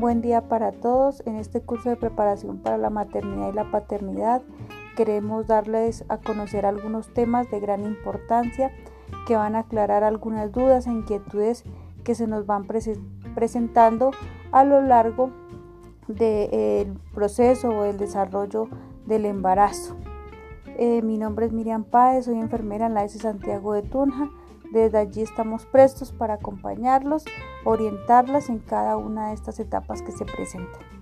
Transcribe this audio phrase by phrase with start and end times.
[0.00, 1.22] Buen día para todos.
[1.26, 4.40] En este curso de preparación para la maternidad y la paternidad
[4.96, 8.72] queremos darles a conocer algunos temas de gran importancia
[9.26, 11.64] que van a aclarar algunas dudas e inquietudes
[12.02, 12.66] que se nos van
[13.34, 14.12] presentando
[14.52, 15.32] a lo largo
[16.08, 18.68] del proceso o el desarrollo
[19.04, 19.96] del embarazo.
[20.78, 24.30] Eh, mi nombre es Miriam Páez, soy enfermera en la S Santiago de Tunja.
[24.70, 27.24] Desde allí estamos prestos para acompañarlos,
[27.64, 30.99] orientarlas en cada una de estas etapas que se presentan.